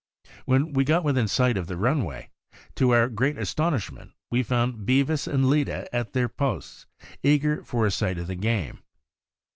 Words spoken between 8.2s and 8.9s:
the game.